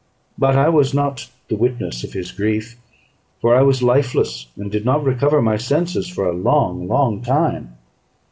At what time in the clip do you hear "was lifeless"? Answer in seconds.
3.61-4.47